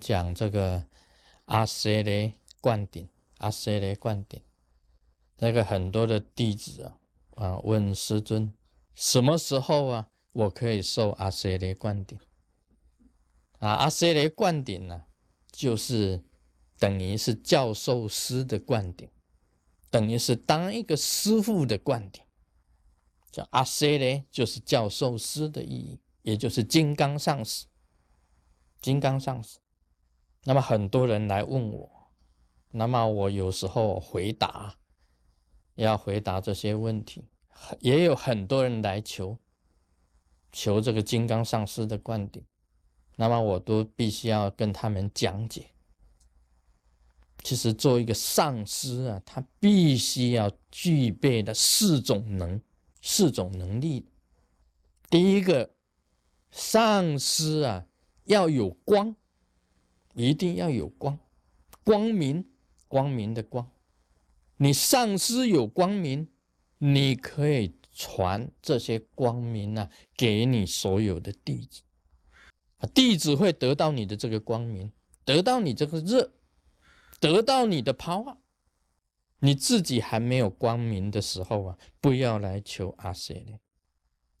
[0.00, 0.86] 讲这个
[1.44, 3.08] 阿塞雷灌顶，
[3.38, 4.40] 阿塞雷灌顶，
[5.36, 6.98] 那个很多的弟子啊
[7.36, 8.52] 啊问师尊，
[8.94, 12.18] 什么时候啊我可以受阿塞雷灌顶？
[13.58, 15.04] 啊，阿塞雷灌顶呢，
[15.52, 16.24] 就是
[16.78, 19.08] 等于是教授师的灌顶，
[19.90, 22.22] 等于是当一个师傅的灌顶。
[23.32, 27.66] 叫阿塞雷，就是教授师的意义，也就是金刚上师。
[28.80, 29.60] 金刚上师。
[30.44, 32.10] 那么很多人来问我，
[32.70, 34.76] 那么我有时候回答，
[35.74, 37.24] 要回答这些问题，
[37.80, 39.36] 也有很多人来求，
[40.50, 42.42] 求这个金刚上师的灌顶。
[43.16, 45.66] 那么我都必须要跟他们讲解。
[47.42, 52.60] 其实做一个上师啊，他必须要具备的四种能，
[53.02, 54.06] 四种能力。
[55.10, 55.70] 第一个，
[56.50, 57.86] 上师啊
[58.24, 59.16] 要有光，
[60.14, 61.18] 一定要有光，
[61.84, 62.44] 光明，
[62.88, 63.70] 光明的光。
[64.56, 66.28] 你上师有光明，
[66.78, 71.82] 你可以传这些光明啊给你所有的弟子。
[72.94, 74.92] 弟子会得到你的这个光明，
[75.24, 76.32] 得到你这个热，
[77.20, 78.36] 得到你的 power。
[79.40, 83.58] 你自己还没有光明的时候啊，不要来求阿塞勒。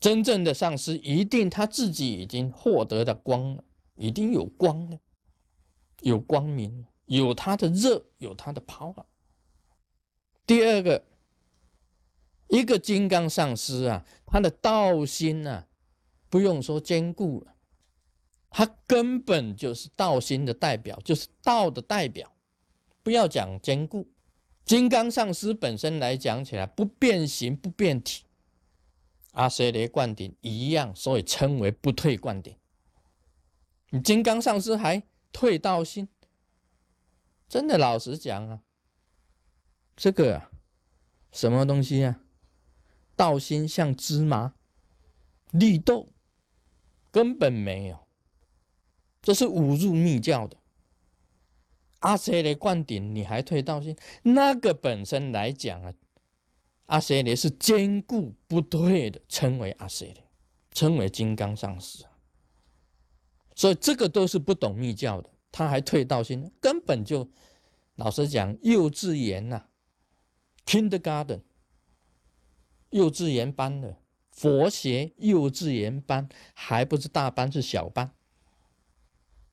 [0.00, 3.64] 真正的上师一定他自己已经获得的光了，
[3.96, 4.98] 一定有光了，
[6.00, 9.04] 有光明，有他的热，有他的 power。
[10.46, 11.04] 第二个，
[12.48, 15.66] 一个金刚上师啊，他的道心啊，
[16.28, 17.54] 不用说坚固了。
[18.50, 22.32] 他根本就是道心的代表，就是道的代表。
[23.02, 24.10] 不要讲坚固，
[24.64, 28.24] 金刚上师本身来讲起来不变形不变体，
[29.32, 32.56] 阿舍雷灌顶一样，所以称为不退灌顶。
[33.90, 36.08] 你金刚上师还退道心，
[37.48, 38.62] 真的老实讲啊，
[39.96, 40.50] 这个啊，
[41.32, 42.20] 什么东西啊？
[43.16, 44.54] 道心像芝麻
[45.50, 46.08] 绿豆，
[47.10, 48.06] 根本没有。
[49.20, 50.56] 这是误入密教的。
[51.98, 53.96] 阿塞雷灌顶，你还退道心？
[54.22, 55.92] 那个本身来讲啊，
[56.86, 60.24] 阿塞雷是坚固不退的，称为阿塞雷，
[60.70, 62.04] 称为金刚上师。
[63.58, 67.28] 所以这个都是不懂密教的，他还退道心，根本就
[67.96, 69.64] 老实讲，幼稚园呐
[70.64, 71.40] ，kindergarten，
[72.90, 73.96] 幼稚园班的
[74.30, 78.12] 佛学幼稚园班，还不是大班，是小班。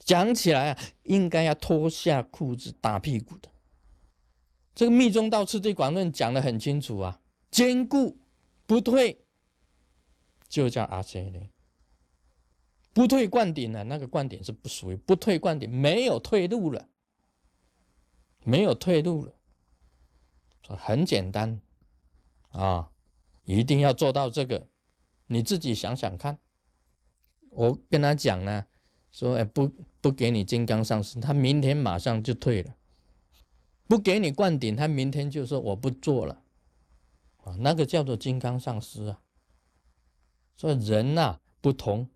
[0.00, 3.48] 讲起来啊，应该要脱下裤子打屁股的。
[4.74, 8.18] 这个《密宗道次第广论》讲的很清楚啊，坚固
[8.66, 9.24] 不退，
[10.50, 11.48] 就叫阿塞雷。
[12.96, 16.88] 不退灌顶呢，那个灌顶是不属于不退灌顶，没有退路了，
[18.42, 19.34] 没有退路了。
[20.62, 21.60] 很简单
[22.52, 22.90] 啊，
[23.44, 24.66] 一定要做到这个。
[25.26, 26.38] 你自己想想看，
[27.50, 28.64] 我跟他讲呢。
[29.12, 29.70] 说哎不
[30.00, 32.72] 不给你金刚上师，他明天马上就退了；
[33.86, 36.42] 不给你灌顶，他明天就说我不做了。
[37.44, 39.20] 啊，那个叫做金刚上师啊。
[40.56, 42.08] 所以人呐不同，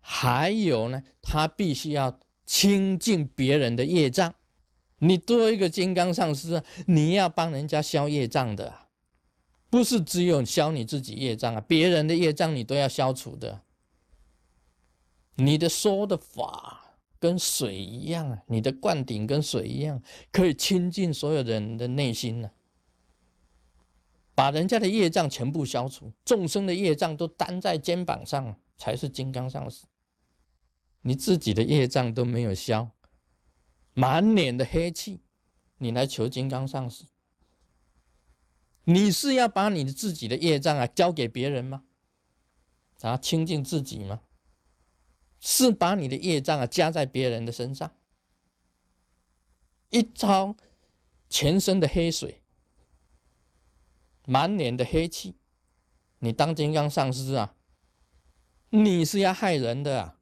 [0.00, 4.34] 还有呢，他必须要清净别人的业障。
[4.98, 8.74] 你做一个金刚上师，你要帮人家消业障的，
[9.70, 13.62] 不是只有消你自己业障啊，别人的业障你都要消除的。
[15.36, 22.50] 你的说的法跟水一样啊，你的灌顶跟水一样，可以亲近所有人的内心呢，
[24.34, 29.86] 把人家的业障全部消除，众生的业障都担在肩膀上，才是金刚上师。
[31.02, 32.90] 你自己的业障都没有消，
[33.94, 35.20] 满脸的黑气，
[35.78, 37.04] 你来求金刚上师，
[38.84, 41.84] 你是要把你的自己的业障啊交给别人吗？
[43.00, 44.20] 啊，清净自己吗？
[45.40, 47.96] 是把你的业障啊加在别人的身上，
[49.88, 50.54] 一招
[51.30, 52.42] 全身的黑水，
[54.26, 55.36] 满脸的黑气，
[56.18, 57.56] 你当金刚上师啊？
[58.68, 60.19] 你是要害人的啊？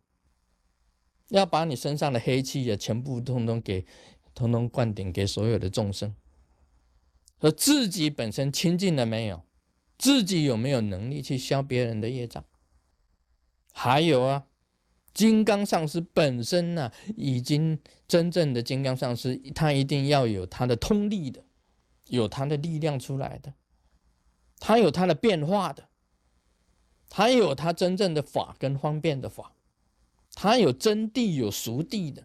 [1.28, 3.86] 要把你身上的黑气也全部通通给
[4.34, 6.14] 通通灌顶给所有的众生，
[7.40, 9.42] 而自己本身清净了没有？
[9.98, 12.44] 自己有没有能力去消别人的业障？
[13.72, 14.46] 还有啊？
[15.12, 21.44] 金刚上师本身呢，已经真正的金刚上师，他一定要有他的通力的，
[22.06, 23.54] 有他的力量出来的，
[24.60, 25.88] 他有他的变化的，
[27.08, 29.56] 他有他真正的法跟方便的法，
[30.40, 32.24] 他有真谛有熟谛的，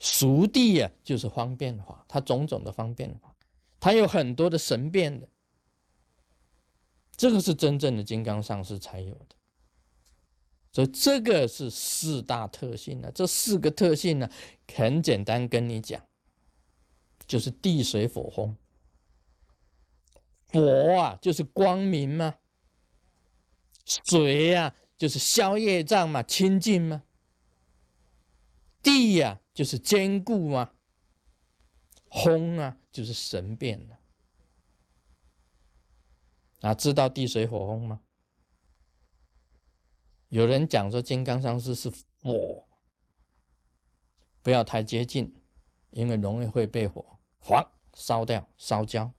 [0.00, 3.34] 熟地呀，就是方便法，它种种的方便法，
[3.80, 5.26] 它有很多的神变的，
[7.16, 9.34] 这个是真正的金刚上师才有的。
[10.72, 14.28] 所以这个是四大特性呢，这四个特性呢，
[14.74, 16.04] 很简单跟你讲，
[17.26, 18.54] 就是地水火风。
[20.52, 22.34] 火啊，就是光明嘛；
[23.86, 27.00] 水呀，就是消业障嘛，清净嘛；
[28.82, 30.70] 地呀，就是坚固嘛；
[32.10, 33.98] 风啊，就是神变了。
[36.60, 38.02] 啊，知道地水火风吗？
[40.28, 41.90] 有人讲说金刚上师是
[42.22, 42.68] 火，
[44.42, 45.40] 不要太接近，
[45.90, 47.64] 因为容易会被火黄
[47.94, 49.12] 烧掉、烧焦。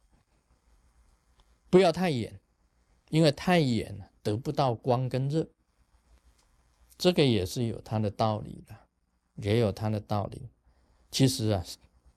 [1.70, 2.40] 不要太远，
[3.10, 5.50] 因为太远了得不到光跟热，
[6.98, 8.89] 这个也是有它的道理的，
[9.42, 10.50] 也有它的道理。
[11.12, 11.64] 其实啊，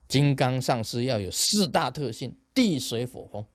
[0.07, 3.47] 金刚上师要有四大特性：地、水、火、风，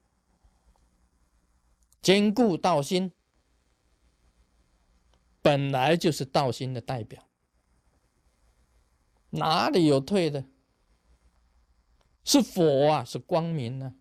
[2.02, 3.12] 坚固道心，
[5.42, 7.28] 本来就是道心的代表，
[9.30, 10.46] 哪里有退的？
[12.24, 13.96] 是佛啊，是光明呢。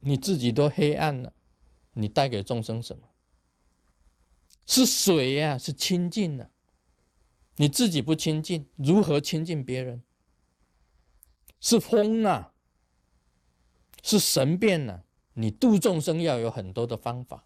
[0.00, 1.32] 你自己都黑暗了，
[1.92, 3.08] 你带给众生什么？
[4.66, 6.50] 是水呀，是清净的。
[7.60, 10.02] 你自己不清净，如何亲近别人？
[11.60, 12.54] 是风啊，
[14.02, 15.04] 是神变呢。
[15.34, 17.44] 你度众生要有很多的方法，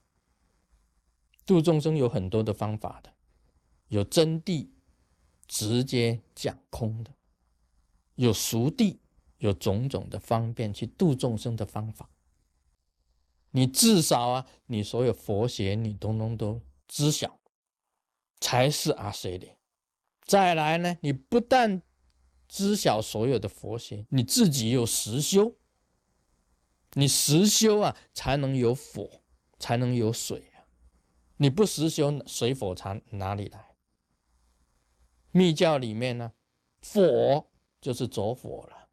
[1.45, 3.13] 度众生有很多的方法的，
[3.89, 4.69] 有真谛，
[5.49, 7.13] 直接讲空的，
[8.15, 8.99] 有熟谛，
[9.39, 12.09] 有种种的方便去度众生的方法。
[13.51, 17.41] 你至少啊，你所有佛学你通通都知晓，
[18.39, 19.49] 才是阿谁的。
[20.25, 21.83] 再来呢，你不但
[22.49, 25.57] 知晓所有的佛学，你自己又实修，
[26.93, 29.23] 你实修啊，才能有火，
[29.59, 30.65] 才能有水啊。
[31.37, 33.75] 你不实修，水火才哪里来？
[35.31, 36.33] 密教里面呢，
[36.81, 37.51] 火
[37.81, 38.89] 就是着火了，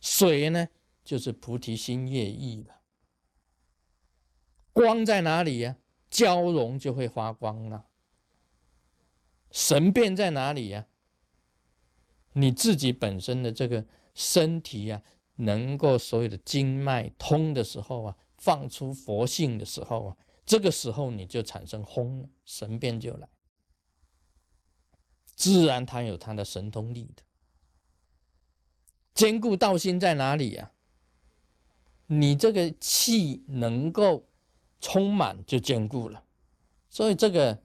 [0.00, 0.68] 水呢
[1.04, 2.80] 就是菩提心业意了。
[4.72, 5.76] 光在哪里呀？
[6.08, 7.87] 交融就会发光了。
[9.50, 10.86] 神变在哪里呀？
[12.32, 13.84] 你自己本身的这个
[14.14, 15.02] 身体啊，
[15.36, 23.28] 能够所有的经脉通的时候啊，放出佛性的时候啊，这个时候你就产生轰，神变就来。
[25.24, 27.22] 自然它有它的神通力的。
[29.14, 30.72] 坚固道心在哪里呀？
[32.06, 34.24] 你这个气能够。
[34.80, 36.22] 充满就坚固了，
[36.88, 37.60] 所以这个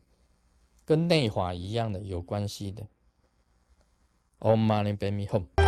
[0.86, 2.88] 跟内法一样的有关系的。
[4.40, 5.63] Om Mani Padme Hum。